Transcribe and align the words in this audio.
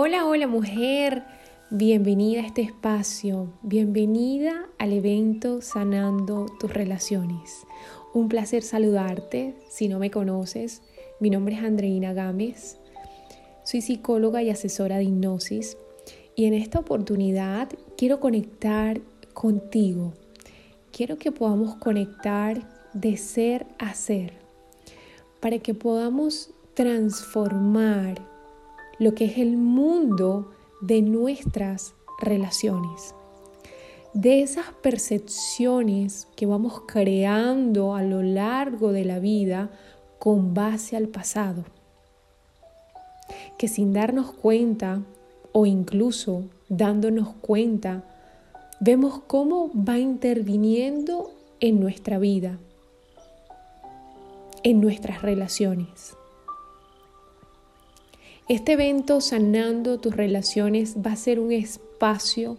Hola, 0.00 0.26
hola 0.26 0.46
mujer, 0.46 1.24
bienvenida 1.70 2.42
a 2.42 2.46
este 2.46 2.62
espacio, 2.62 3.52
bienvenida 3.62 4.68
al 4.78 4.92
evento 4.92 5.60
Sanando 5.60 6.46
tus 6.60 6.72
Relaciones. 6.72 7.66
Un 8.14 8.28
placer 8.28 8.62
saludarte, 8.62 9.56
si 9.68 9.88
no 9.88 9.98
me 9.98 10.12
conoces, 10.12 10.82
mi 11.18 11.30
nombre 11.30 11.56
es 11.56 11.64
Andreina 11.64 12.12
Gámez, 12.12 12.78
soy 13.64 13.80
psicóloga 13.80 14.40
y 14.40 14.50
asesora 14.50 14.98
de 14.98 15.02
hipnosis. 15.02 15.76
Y 16.36 16.44
en 16.44 16.54
esta 16.54 16.78
oportunidad 16.78 17.68
quiero 17.96 18.20
conectar 18.20 19.00
contigo, 19.34 20.14
quiero 20.92 21.18
que 21.18 21.32
podamos 21.32 21.74
conectar 21.74 22.68
de 22.94 23.16
ser 23.16 23.66
a 23.80 23.94
ser, 23.94 24.34
para 25.40 25.58
que 25.58 25.74
podamos 25.74 26.54
transformar 26.74 28.37
lo 28.98 29.14
que 29.14 29.26
es 29.26 29.38
el 29.38 29.56
mundo 29.56 30.50
de 30.80 31.02
nuestras 31.02 31.94
relaciones, 32.20 33.14
de 34.12 34.42
esas 34.42 34.66
percepciones 34.82 36.26
que 36.36 36.46
vamos 36.46 36.82
creando 36.86 37.94
a 37.94 38.02
lo 38.02 38.22
largo 38.22 38.92
de 38.92 39.04
la 39.04 39.18
vida 39.18 39.70
con 40.18 40.54
base 40.54 40.96
al 40.96 41.08
pasado, 41.08 41.64
que 43.56 43.68
sin 43.68 43.92
darnos 43.92 44.32
cuenta 44.32 45.02
o 45.52 45.66
incluso 45.66 46.44
dándonos 46.68 47.34
cuenta, 47.40 48.04
vemos 48.80 49.20
cómo 49.26 49.70
va 49.74 49.98
interviniendo 49.98 51.32
en 51.60 51.80
nuestra 51.80 52.18
vida, 52.18 52.58
en 54.62 54.80
nuestras 54.80 55.22
relaciones. 55.22 56.17
Este 58.48 58.72
evento 58.72 59.20
Sanando 59.20 60.00
tus 60.00 60.16
relaciones 60.16 60.96
va 61.06 61.12
a 61.12 61.16
ser 61.16 61.38
un 61.38 61.52
espacio 61.52 62.56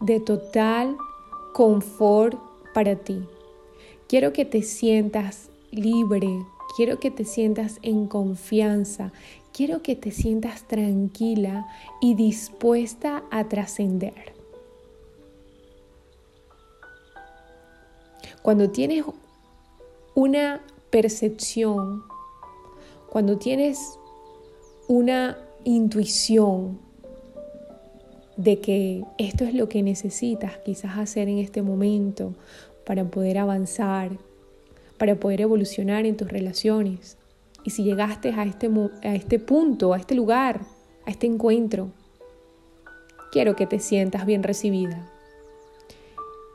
de 0.00 0.18
total 0.18 0.96
confort 1.52 2.36
para 2.74 2.96
ti. 2.96 3.22
Quiero 4.08 4.32
que 4.32 4.44
te 4.44 4.62
sientas 4.62 5.48
libre, 5.70 6.44
quiero 6.76 6.98
que 6.98 7.12
te 7.12 7.24
sientas 7.24 7.78
en 7.82 8.08
confianza, 8.08 9.12
quiero 9.52 9.80
que 9.80 9.94
te 9.94 10.10
sientas 10.10 10.66
tranquila 10.66 11.68
y 12.00 12.16
dispuesta 12.16 13.22
a 13.30 13.44
trascender. 13.44 14.32
Cuando 18.42 18.70
tienes 18.70 19.04
una 20.16 20.62
percepción, 20.90 22.02
cuando 23.08 23.38
tienes 23.38 23.97
una 24.88 25.38
intuición 25.64 26.80
de 28.36 28.60
que 28.60 29.04
esto 29.18 29.44
es 29.44 29.52
lo 29.52 29.68
que 29.68 29.82
necesitas 29.82 30.56
quizás 30.64 30.96
hacer 30.96 31.28
en 31.28 31.38
este 31.38 31.60
momento 31.60 32.34
para 32.86 33.04
poder 33.04 33.36
avanzar, 33.36 34.12
para 34.96 35.16
poder 35.16 35.42
evolucionar 35.42 36.06
en 36.06 36.16
tus 36.16 36.28
relaciones. 36.28 37.18
Y 37.64 37.70
si 37.70 37.84
llegaste 37.84 38.30
a 38.30 38.44
este, 38.44 38.70
a 39.02 39.14
este 39.14 39.38
punto, 39.38 39.92
a 39.92 39.98
este 39.98 40.14
lugar, 40.14 40.62
a 41.04 41.10
este 41.10 41.26
encuentro, 41.26 41.90
quiero 43.30 43.56
que 43.56 43.66
te 43.66 43.80
sientas 43.80 44.24
bien 44.24 44.42
recibida 44.42 45.06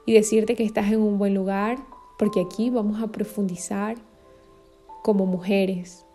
y 0.08 0.14
decirte 0.14 0.56
que 0.56 0.64
estás 0.64 0.92
en 0.92 1.02
un 1.02 1.20
buen 1.20 1.36
lugar 1.36 1.78
porque 2.18 2.42
aquí 2.42 2.72
vamos 2.72 3.02
a 3.02 3.08
profundizar 3.08 3.98
como 5.04 5.26
mujeres, 5.26 6.06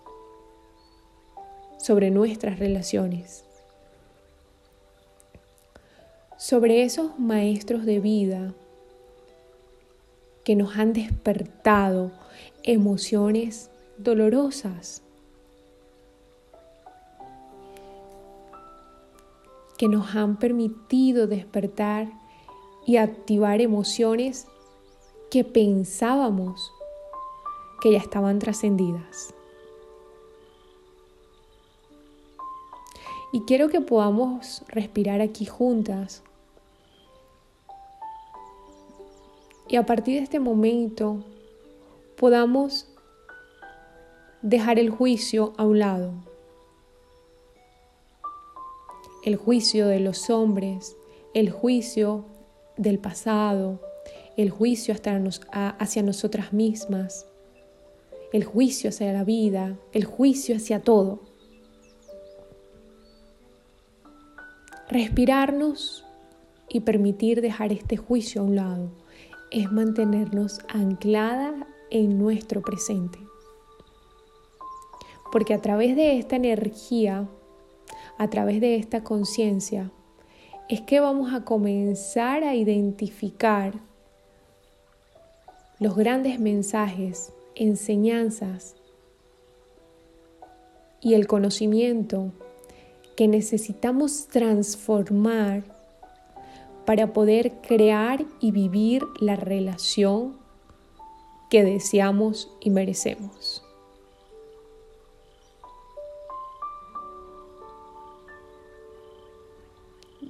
sobre 1.79 2.11
nuestras 2.11 2.59
relaciones, 2.59 3.45
sobre 6.37 6.83
esos 6.83 7.19
maestros 7.19 7.87
de 7.87 8.01
vida 8.01 8.55
que 10.45 10.57
nos 10.57 10.77
han 10.77 10.93
despertado 10.93 12.11
emociones 12.63 13.71
dolorosas, 13.99 15.03
que 19.77 19.89
nos 19.89 20.15
han 20.15 20.39
permitido 20.39 21.27
despertar 21.27 22.09
y 22.87 22.97
activar 22.97 23.61
emociones 23.61 24.47
que 25.31 25.45
pensábamos 25.45 26.73
que 27.81 27.93
ya 27.93 27.99
estaban 27.99 28.39
trascendidas. 28.39 29.35
Y 33.33 33.43
quiero 33.43 33.69
que 33.69 33.81
podamos 33.81 34.63
respirar 34.69 35.21
aquí 35.21 35.45
juntas. 35.45 36.23
Y 39.69 39.77
a 39.77 39.85
partir 39.85 40.17
de 40.17 40.23
este 40.23 40.41
momento 40.41 41.23
podamos 42.17 42.89
dejar 44.41 44.79
el 44.79 44.89
juicio 44.89 45.53
a 45.59 45.65
un 45.65 45.79
lado. 45.79 46.13
El 49.25 49.37
juicio 49.37 49.89
de 49.89 50.01
los 50.01 50.31
hombres, 50.31 50.97
el 51.35 51.51
juicio 51.51 52.25
del 52.79 52.99
pasado, 52.99 53.81
el 54.39 54.51
juicio 54.51 54.95
hacia 55.53 56.03
nosotras 56.03 56.53
mismas, 56.53 57.27
el 58.33 58.45
juicio 58.45 58.91
hacia 58.91 59.13
la 59.13 59.25
vida, 59.25 59.77
el 59.93 60.05
juicio 60.05 60.57
hacia 60.57 60.81
todo. 60.81 61.28
Respirarnos 64.91 66.07
y 66.67 66.81
permitir 66.81 67.43
dejar 67.43 67.73
este 67.73 67.99
juicio 67.99 68.41
a 68.41 68.45
un 68.45 68.57
lado 68.57 68.91
es 69.51 69.71
mantenernos 69.71 70.61
anclada 70.67 71.67
en 71.91 72.19
nuestro 72.19 72.63
presente. 72.63 73.19
Porque 75.31 75.53
a 75.53 75.61
través 75.61 75.95
de 75.95 76.19
esta 76.19 76.37
energía, 76.37 77.29
a 78.17 78.31
través 78.31 78.63
de 78.63 78.77
esta 78.77 79.05
conciencia, 79.05 79.93
es 80.71 80.81
que 80.81 81.01
vamos 81.01 81.35
a 81.35 81.45
comenzar 81.45 82.43
a 82.43 82.55
identificar 82.55 83.75
los 85.81 85.97
grandes 85.97 86.41
mensajes, 86.41 87.35
enseñanzas 87.55 88.75
y 91.03 91.13
el 91.13 91.27
conocimiento 91.27 92.33
que 93.19 93.27
necesitamos 93.27 94.29
transformar 94.29 95.65
para 96.87 97.13
poder 97.13 97.61
crear 97.63 98.25
y 98.39 98.53
vivir 98.53 99.03
la 99.19 99.35
relación 99.35 100.37
que 101.51 101.65
deseamos 101.65 102.49
y 102.61 102.71
merecemos. 102.71 103.65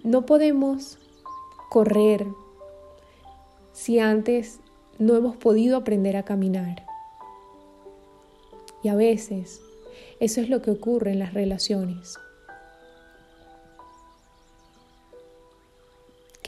No 0.02 0.24
podemos 0.24 0.96
correr 1.68 2.26
si 3.72 3.98
antes 3.98 4.60
no 4.98 5.14
hemos 5.14 5.36
podido 5.36 5.76
aprender 5.76 6.16
a 6.16 6.22
caminar. 6.22 6.86
Y 8.82 8.88
a 8.88 8.94
veces 8.94 9.60
eso 10.20 10.40
es 10.40 10.48
lo 10.48 10.62
que 10.62 10.70
ocurre 10.70 11.12
en 11.12 11.18
las 11.18 11.34
relaciones. 11.34 12.18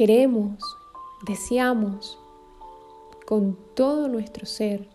Queremos, 0.01 0.79
deseamos 1.27 2.19
con 3.27 3.59
todo 3.75 4.09
nuestro 4.09 4.47
ser 4.47 4.89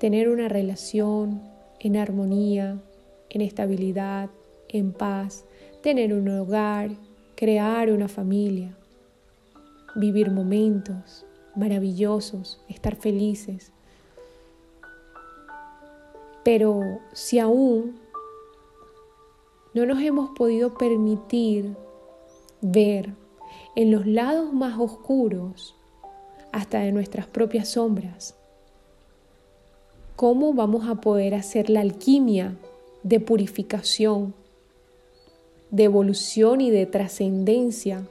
tener 0.00 0.30
una 0.30 0.48
relación 0.48 1.42
en 1.78 1.98
armonía, 1.98 2.80
en 3.28 3.42
estabilidad, 3.42 4.30
en 4.70 4.94
paz, 4.94 5.44
tener 5.82 6.14
un 6.14 6.26
hogar, 6.30 6.92
crear 7.34 7.92
una 7.92 8.08
familia, 8.08 8.74
vivir 9.94 10.30
momentos 10.30 11.26
maravillosos, 11.54 12.64
estar 12.66 12.96
felices. 12.96 13.72
Pero 16.42 16.80
si 17.12 17.38
aún 17.38 18.00
no 19.74 19.84
nos 19.84 20.00
hemos 20.00 20.30
podido 20.30 20.72
permitir 20.78 21.76
ver 22.62 23.10
en 23.76 23.90
los 23.90 24.06
lados 24.06 24.52
más 24.54 24.78
oscuros, 24.78 25.74
hasta 26.52 26.80
de 26.80 26.92
nuestras 26.92 27.26
propias 27.26 27.68
sombras, 27.68 28.36
cómo 30.16 30.52
vamos 30.52 30.88
a 30.88 30.96
poder 30.96 31.34
hacer 31.34 31.70
la 31.70 31.80
alquimia 31.80 32.56
de 33.02 33.20
purificación, 33.20 34.34
de 35.70 35.84
evolución 35.84 36.60
y 36.60 36.70
de 36.70 36.86
trascendencia 36.86 38.06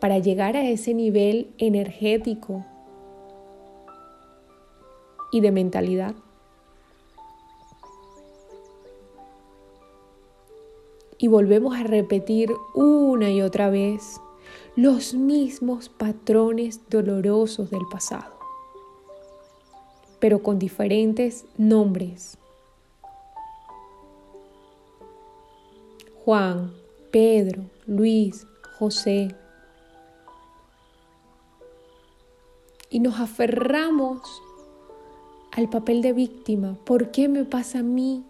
para 0.00 0.18
llegar 0.18 0.56
a 0.56 0.66
ese 0.68 0.94
nivel 0.94 1.48
energético 1.58 2.64
y 5.30 5.40
de 5.42 5.52
mentalidad. 5.52 6.14
Y 11.20 11.28
volvemos 11.28 11.76
a 11.76 11.82
repetir 11.82 12.50
una 12.74 13.30
y 13.30 13.42
otra 13.42 13.68
vez 13.68 14.20
los 14.74 15.12
mismos 15.12 15.90
patrones 15.90 16.80
dolorosos 16.88 17.70
del 17.70 17.82
pasado, 17.90 18.38
pero 20.18 20.42
con 20.42 20.58
diferentes 20.58 21.44
nombres. 21.58 22.38
Juan, 26.24 26.72
Pedro, 27.10 27.64
Luis, 27.86 28.46
José. 28.78 29.34
Y 32.88 33.00
nos 33.00 33.20
aferramos 33.20 34.20
al 35.52 35.68
papel 35.68 36.00
de 36.00 36.14
víctima. 36.14 36.76
¿Por 36.84 37.10
qué 37.10 37.28
me 37.28 37.44
pasa 37.44 37.80
a 37.80 37.82
mí? 37.82 38.24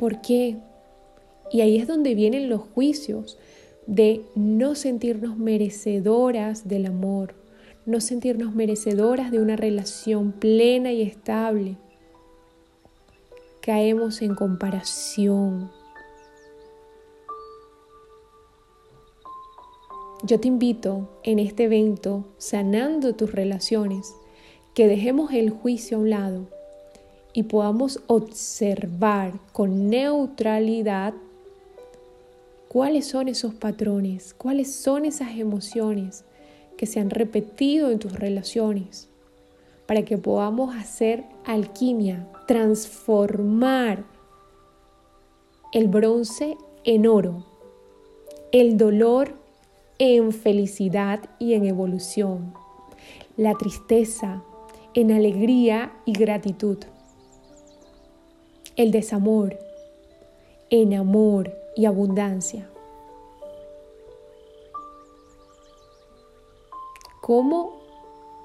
¿Por 0.00 0.22
qué? 0.22 0.56
Y 1.52 1.60
ahí 1.60 1.76
es 1.76 1.86
donde 1.86 2.14
vienen 2.14 2.48
los 2.48 2.62
juicios 2.62 3.36
de 3.86 4.22
no 4.34 4.74
sentirnos 4.74 5.36
merecedoras 5.36 6.66
del 6.66 6.86
amor, 6.86 7.34
no 7.84 8.00
sentirnos 8.00 8.54
merecedoras 8.54 9.30
de 9.30 9.40
una 9.40 9.56
relación 9.56 10.32
plena 10.32 10.90
y 10.90 11.02
estable. 11.02 11.76
Caemos 13.60 14.22
en 14.22 14.34
comparación. 14.34 15.70
Yo 20.22 20.40
te 20.40 20.48
invito 20.48 21.10
en 21.24 21.38
este 21.38 21.64
evento, 21.64 22.24
sanando 22.38 23.14
tus 23.16 23.32
relaciones, 23.32 24.14
que 24.72 24.88
dejemos 24.88 25.34
el 25.34 25.50
juicio 25.50 25.98
a 25.98 26.00
un 26.00 26.08
lado 26.08 26.59
y 27.32 27.44
podamos 27.44 28.00
observar 28.06 29.38
con 29.52 29.88
neutralidad 29.88 31.14
cuáles 32.68 33.06
son 33.06 33.28
esos 33.28 33.54
patrones, 33.54 34.34
cuáles 34.34 34.74
son 34.74 35.04
esas 35.04 35.36
emociones 35.36 36.24
que 36.76 36.86
se 36.86 37.00
han 37.00 37.10
repetido 37.10 37.90
en 37.90 37.98
tus 37.98 38.12
relaciones, 38.12 39.08
para 39.86 40.04
que 40.04 40.18
podamos 40.18 40.74
hacer 40.74 41.24
alquimia, 41.44 42.28
transformar 42.46 44.04
el 45.72 45.88
bronce 45.88 46.56
en 46.84 47.06
oro, 47.06 47.44
el 48.52 48.76
dolor 48.76 49.34
en 49.98 50.32
felicidad 50.32 51.20
y 51.38 51.54
en 51.54 51.66
evolución, 51.66 52.54
la 53.36 53.54
tristeza 53.54 54.42
en 54.94 55.12
alegría 55.12 55.92
y 56.04 56.12
gratitud 56.12 56.78
el 58.80 58.92
desamor 58.92 59.58
en 60.70 60.94
amor 60.94 61.52
y 61.76 61.84
abundancia. 61.84 62.66
¿Cómo 67.20 67.78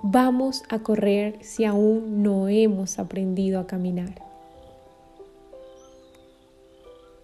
vamos 0.03 0.63
a 0.67 0.79
correr 0.79 1.41
si 1.41 1.63
aún 1.63 2.21
no 2.21 2.49
hemos 2.49 2.99
aprendido 2.99 3.61
a 3.61 3.65
caminar? 3.65 4.21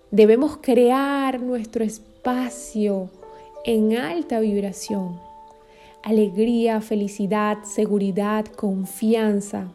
Debemos 0.10 0.60
crear 0.62 1.42
nuestro 1.42 1.84
espacio 1.84 3.10
en 3.66 3.98
alta 3.98 4.40
vibración. 4.40 5.20
Alegría, 6.02 6.80
felicidad, 6.80 7.58
seguridad, 7.66 8.46
confianza. 8.46 9.68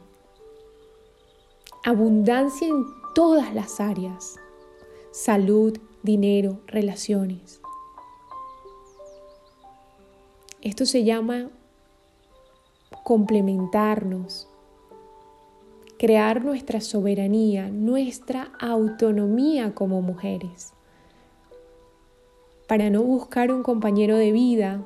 Abundancia 1.85 2.67
en 2.67 3.06
todas 3.17 3.55
las 3.55 3.81
áreas. 3.81 4.37
Salud, 5.11 5.79
dinero, 6.03 6.61
relaciones. 6.67 7.63
Esto 10.61 10.85
se 10.85 11.03
llama 11.03 11.49
complementarnos, 13.05 14.51
crear 15.99 16.45
nuestra 16.45 16.83
soberanía, 16.83 17.71
nuestra 17.71 18.53
autonomía 18.61 19.75
como 19.75 20.03
mujeres, 20.03 20.75
para 22.69 22.91
no 22.91 23.03
buscar 23.03 23.51
un 23.51 23.63
compañero 23.63 24.19
de 24.19 24.31
vida 24.31 24.83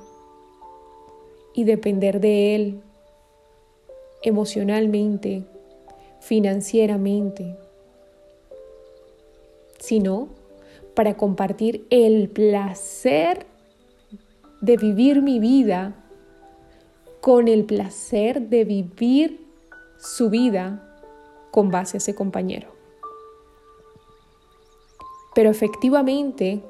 y 1.53 1.65
depender 1.65 2.21
de 2.21 2.55
él 2.55 2.81
emocionalmente, 4.23 5.43
financieramente, 6.21 7.57
sino 9.81 10.29
para 10.95 11.17
compartir 11.17 11.87
el 11.91 12.29
placer 12.29 13.47
de 14.61 14.77
vivir 14.77 15.23
mi 15.23 15.41
vida 15.41 15.97
con 17.21 17.49
el 17.49 17.65
placer 17.65 18.49
de 18.49 18.65
vivir 18.65 19.47
su 19.99 20.31
vida 20.31 20.87
con 21.51 21.71
base 21.71 21.97
a 21.97 21.99
ese 21.99 22.15
compañero. 22.15 22.73
Pero 25.35 25.51
efectivamente 25.51 26.63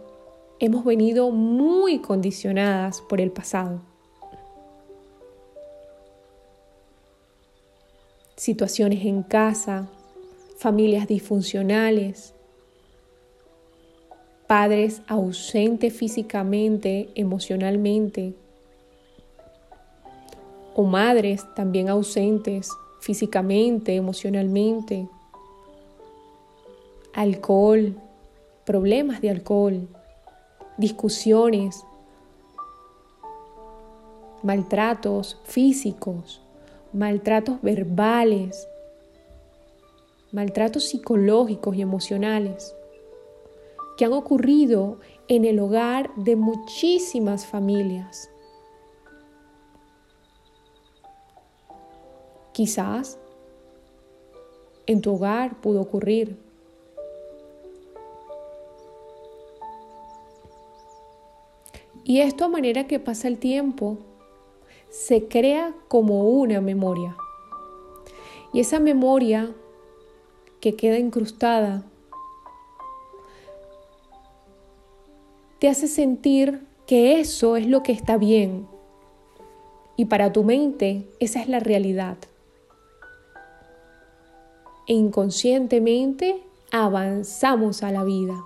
hemos 0.58 0.84
venido 0.84 1.30
muy 1.30 2.00
condicionadas 2.00 3.00
por 3.00 3.20
el 3.20 3.30
pasado. 3.30 3.80
Situaciones 8.36 9.04
en 9.04 9.22
casa, 9.22 9.88
familias 10.58 11.06
disfuncionales, 11.06 12.34
padres 14.50 15.00
ausentes 15.06 15.92
físicamente, 15.92 17.08
emocionalmente, 17.14 18.34
o 20.74 20.82
madres 20.82 21.46
también 21.54 21.88
ausentes 21.88 22.68
físicamente, 23.00 23.94
emocionalmente, 23.94 25.06
alcohol, 27.14 27.94
problemas 28.64 29.20
de 29.20 29.30
alcohol, 29.30 29.86
discusiones, 30.78 31.84
maltratos 34.42 35.40
físicos, 35.44 36.42
maltratos 36.92 37.62
verbales, 37.62 38.66
maltratos 40.32 40.88
psicológicos 40.88 41.76
y 41.76 41.82
emocionales 41.82 42.74
que 44.00 44.06
han 44.06 44.14
ocurrido 44.14 44.98
en 45.28 45.44
el 45.44 45.58
hogar 45.58 46.14
de 46.14 46.34
muchísimas 46.34 47.44
familias. 47.44 48.30
Quizás 52.52 53.18
en 54.86 55.02
tu 55.02 55.16
hogar 55.16 55.60
pudo 55.60 55.82
ocurrir. 55.82 56.38
Y 62.02 62.20
esto 62.20 62.46
a 62.46 62.48
manera 62.48 62.86
que 62.86 63.00
pasa 63.00 63.28
el 63.28 63.36
tiempo, 63.36 63.98
se 64.88 65.28
crea 65.28 65.74
como 65.88 66.24
una 66.30 66.62
memoria. 66.62 67.18
Y 68.54 68.60
esa 68.60 68.80
memoria 68.80 69.54
que 70.62 70.74
queda 70.74 70.98
incrustada 70.98 71.84
te 75.60 75.68
hace 75.68 75.88
sentir 75.88 76.66
que 76.86 77.20
eso 77.20 77.56
es 77.56 77.66
lo 77.66 77.82
que 77.82 77.92
está 77.92 78.16
bien. 78.16 78.66
Y 79.94 80.06
para 80.06 80.32
tu 80.32 80.42
mente 80.42 81.06
esa 81.20 81.40
es 81.42 81.48
la 81.48 81.60
realidad. 81.60 82.16
E 84.88 84.94
inconscientemente 84.94 86.42
avanzamos 86.72 87.82
a 87.82 87.92
la 87.92 88.04
vida. 88.04 88.42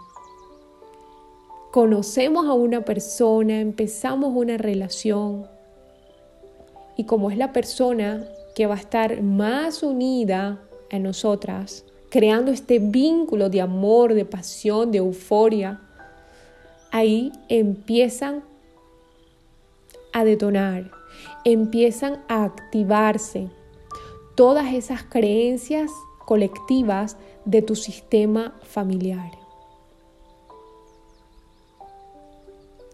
Conocemos 1.70 2.46
a 2.46 2.52
una 2.52 2.84
persona, 2.84 3.60
empezamos 3.60 4.32
una 4.34 4.58
relación. 4.58 5.46
Y 6.96 7.04
como 7.04 7.30
es 7.30 7.38
la 7.38 7.52
persona 7.52 8.26
que 8.56 8.66
va 8.66 8.74
a 8.74 8.78
estar 8.78 9.22
más 9.22 9.84
unida 9.84 10.60
a 10.90 10.98
nosotras, 10.98 11.84
creando 12.10 12.50
este 12.50 12.80
vínculo 12.80 13.50
de 13.50 13.60
amor, 13.60 14.14
de 14.14 14.24
pasión, 14.24 14.90
de 14.90 14.98
euforia, 14.98 15.80
ahí 16.94 17.32
empiezan 17.48 18.44
a 20.12 20.24
detonar, 20.24 20.92
empiezan 21.44 22.22
a 22.28 22.44
activarse 22.44 23.50
todas 24.36 24.72
esas 24.72 25.02
creencias 25.02 25.90
colectivas 26.24 27.16
de 27.46 27.62
tu 27.62 27.74
sistema 27.74 28.54
familiar, 28.62 29.32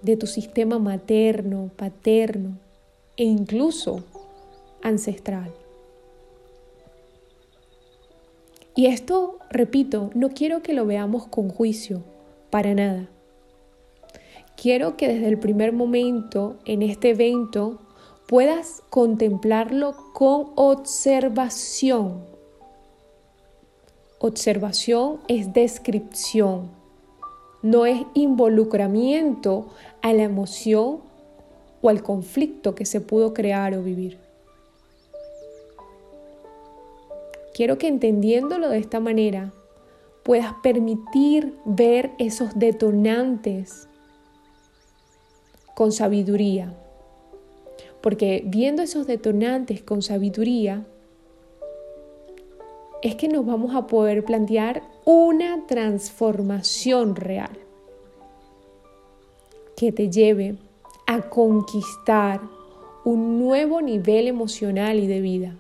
de 0.01 0.17
tu 0.17 0.27
sistema 0.27 0.79
materno, 0.79 1.71
paterno 1.77 2.57
e 3.19 3.25
incluso 3.25 4.03
ancestral. 4.81 5.53
Y 8.75 8.87
esto, 8.87 9.41
repito, 9.51 10.11
no 10.15 10.31
quiero 10.31 10.63
que 10.63 10.73
lo 10.73 10.87
veamos 10.87 11.27
con 11.27 11.51
juicio, 11.51 12.03
para 12.49 12.73
nada. 12.73 13.11
Quiero 14.61 14.99
que 14.99 15.09
desde 15.09 15.27
el 15.27 15.39
primer 15.39 15.73
momento 15.73 16.59
en 16.67 16.83
este 16.83 17.13
evento 17.13 17.79
puedas 18.27 18.83
contemplarlo 18.91 19.97
con 20.13 20.49
observación. 20.55 22.21
Observación 24.19 25.21
es 25.29 25.55
descripción, 25.55 26.69
no 27.63 27.87
es 27.87 28.03
involucramiento 28.13 29.69
a 30.03 30.13
la 30.13 30.25
emoción 30.25 30.99
o 31.81 31.89
al 31.89 32.03
conflicto 32.03 32.75
que 32.75 32.85
se 32.85 33.01
pudo 33.01 33.33
crear 33.33 33.75
o 33.75 33.83
vivir. 33.83 34.19
Quiero 37.55 37.79
que 37.79 37.89
entendiéndolo 37.89 38.69
de 38.69 38.77
esta 38.77 39.01
manera 39.01 39.55
puedas 40.23 40.53
permitir 40.63 41.55
ver 41.65 42.11
esos 42.19 42.59
detonantes 42.59 43.87
con 45.81 45.93
sabiduría. 45.93 46.75
Porque 48.03 48.43
viendo 48.45 48.83
esos 48.83 49.07
detonantes 49.07 49.83
con 49.83 50.03
sabiduría, 50.03 50.87
es 53.01 53.15
que 53.15 53.29
nos 53.29 53.47
vamos 53.47 53.75
a 53.75 53.87
poder 53.87 54.23
plantear 54.27 54.83
una 55.07 55.67
transformación 55.67 57.17
real 57.17 57.59
que 59.75 59.91
te 59.91 60.11
lleve 60.11 60.59
a 61.07 61.31
conquistar 61.31 62.43
un 63.07 63.39
nuevo 63.39 63.81
nivel 63.81 64.29
emocional 64.29 64.99
y 64.99 65.07
de 65.07 65.23
vida, 65.23 65.57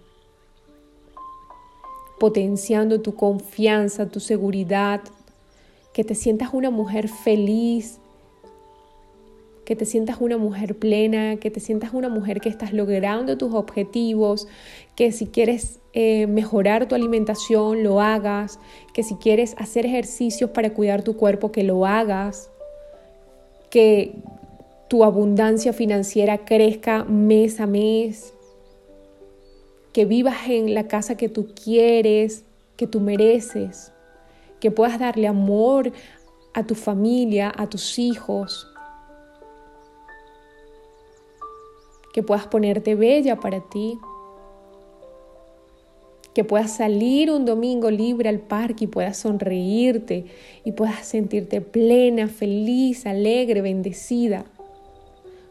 potenciando 2.19 3.01
tu 3.01 3.15
confianza, 3.15 4.11
tu 4.11 4.21
seguridad, 4.21 5.01
que 5.95 6.05
te 6.05 6.15
sientas 6.15 6.51
una 6.53 6.69
mujer 6.69 7.09
feliz, 7.09 8.00
que 9.71 9.77
te 9.77 9.87
sientas 9.87 10.17
una 10.19 10.37
mujer 10.37 10.75
plena, 10.75 11.37
que 11.37 11.49
te 11.49 11.61
sientas 11.61 11.95
una 11.95 12.09
mujer 12.09 12.41
que 12.41 12.49
estás 12.49 12.73
logrando 12.73 13.39
tus 13.39 13.55
objetivos, 13.55 14.49
que 14.97 15.13
si 15.13 15.29
quieres 15.29 15.79
eh, 15.93 16.27
mejorar 16.27 16.89
tu 16.89 16.97
alimentación, 16.97 17.85
lo 17.85 18.01
hagas, 18.01 18.59
que 18.95 19.05
si 19.05 19.15
quieres 19.15 19.55
hacer 19.59 19.87
ejercicios 19.87 20.51
para 20.51 20.75
cuidar 20.75 21.03
tu 21.03 21.17
cuerpo, 21.17 21.53
que 21.53 21.63
lo 21.63 21.87
hagas, 21.87 22.51
que 23.71 24.17
tu 24.89 25.05
abundancia 25.05 25.73
financiera 25.73 26.39
crezca 26.39 27.05
mes 27.05 27.61
a 27.61 27.69
mes, 27.69 28.35
que 29.93 30.05
vivas 30.05 30.49
en 30.49 30.75
la 30.75 30.89
casa 30.89 31.17
que 31.17 31.29
tú 31.29 31.55
quieres, 31.55 32.45
que 32.77 32.89
tú 32.89 32.99
mereces, 32.99 33.93
que 34.59 34.73
puedas 34.73 34.99
darle 34.99 35.29
amor 35.29 35.93
a 36.55 36.67
tu 36.67 36.75
familia, 36.75 37.53
a 37.57 37.69
tus 37.69 38.01
hijos, 38.01 38.70
que 42.13 42.23
puedas 42.23 42.47
ponerte 42.47 42.95
bella 42.95 43.37
para 43.37 43.61
ti, 43.61 43.99
que 46.35 46.45
puedas 46.45 46.77
salir 46.77 47.31
un 47.31 47.45
domingo 47.45 47.91
libre 47.91 48.29
al 48.29 48.39
parque 48.39 48.85
y 48.85 48.89
puedas 48.89 49.17
sonreírte 49.17 50.27
y 50.65 50.73
puedas 50.73 51.07
sentirte 51.07 51.61
plena, 51.61 52.29
feliz, 52.29 53.07
alegre, 53.07 53.63
bendecida, 53.63 54.45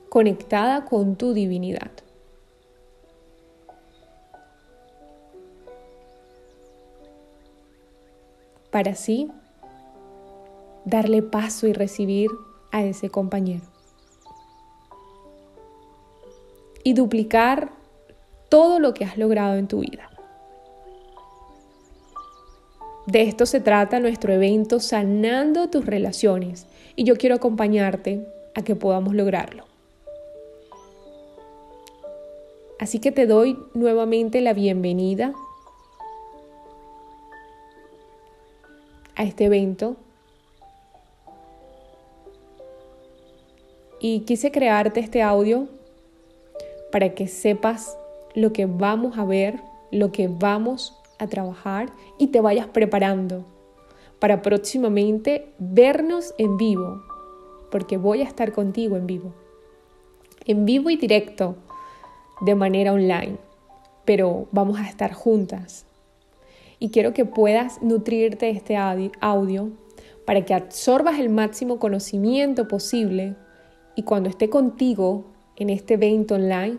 conectada 0.10 0.86
con 0.86 1.16
tu 1.16 1.34
divinidad. 1.34 1.92
Para 8.72 8.92
así 8.92 9.30
darle 10.86 11.22
paso 11.24 11.68
y 11.68 11.74
recibir 11.74 12.30
a 12.72 12.84
ese 12.84 13.10
compañero. 13.10 13.79
Y 16.84 16.94
duplicar 16.94 17.72
todo 18.50 18.80
lo 18.80 18.94
que 18.94 19.06
has 19.06 19.18
logrado 19.18 19.56
en 19.56 19.68
tu 19.68 19.80
vida. 19.80 20.10
De 23.06 23.24
esto 23.24 23.46
se 23.46 23.60
trata 23.60 24.00
nuestro 24.00 24.34
evento 24.34 24.80
Sanando 24.80 25.70
tus 25.70 25.86
relaciones 25.86 26.68
y 26.96 27.06
yo 27.06 27.16
quiero 27.16 27.36
acompañarte 27.36 28.28
a 28.54 28.62
que 28.62 28.76
podamos 28.76 29.16
lograrlo. 29.16 29.66
Así 32.80 33.00
que 33.00 33.12
te 33.12 33.26
doy 33.26 33.58
nuevamente 33.74 34.42
la 34.42 34.54
bienvenida 34.54 35.34
a 39.16 39.24
este 39.24 39.46
evento 39.46 39.98
y 44.00 44.22
quise 44.22 44.52
crearte 44.52 45.00
este 45.00 45.22
audio 45.22 45.68
para 46.92 47.14
que 47.14 47.28
sepas 47.28 47.98
lo 48.36 48.54
que 48.54 48.66
vamos 48.66 49.18
a 49.18 49.26
ver, 49.26 49.62
lo 49.92 50.12
que 50.12 50.28
vamos 50.28 50.98
a 51.18 51.28
trabajar 51.28 51.92
y 52.18 52.28
te 52.28 52.42
vayas 52.42 52.68
preparando 52.68 53.46
para 54.20 54.42
próximamente 54.42 55.54
vernos 55.60 56.34
en 56.38 56.58
vivo, 56.58 57.02
porque 57.72 57.98
voy 57.98 58.22
a 58.22 58.26
estar 58.26 58.52
contigo 58.52 58.98
en 58.98 59.08
vivo, 59.08 59.34
en 60.46 60.66
vivo 60.66 60.90
y 60.90 60.98
directo, 60.98 61.56
de 62.42 62.56
manera 62.56 62.94
online, 62.94 63.38
pero 64.06 64.48
vamos 64.52 64.80
a 64.80 64.88
estar 64.88 65.14
juntas. 65.14 65.86
Y 66.80 66.90
quiero 66.90 67.14
que 67.14 67.26
puedas 67.26 67.82
nutrirte 67.82 68.46
de 68.46 68.54
este 68.54 68.78
audio 68.78 69.70
para 70.26 70.46
que 70.46 70.54
absorbas 70.54 71.20
el 71.20 71.30
máximo 71.30 71.80
conocimiento 71.80 72.68
posible 72.68 73.36
y 73.96 74.04
cuando 74.04 74.30
esté 74.30 74.50
contigo 74.50 75.26
en 75.60 75.70
este 75.70 75.96
evento 75.96 76.36
online, 76.36 76.78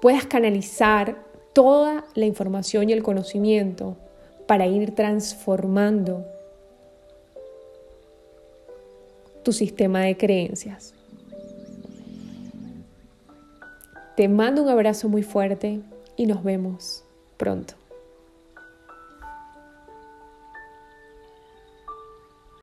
puedas 0.00 0.26
canalizar 0.26 1.24
toda 1.52 2.04
la 2.14 2.26
información 2.26 2.88
y 2.88 2.92
el 2.92 3.02
conocimiento 3.02 3.96
para 4.46 4.66
ir 4.66 4.94
transformando 4.94 6.24
tu 9.42 9.52
sistema 9.52 10.00
de 10.00 10.16
creencias. 10.16 10.94
Te 14.16 14.28
mando 14.28 14.62
un 14.62 14.68
abrazo 14.68 15.08
muy 15.08 15.22
fuerte 15.22 15.80
y 16.16 16.26
nos 16.26 16.42
vemos 16.42 17.04
pronto. 17.36 17.81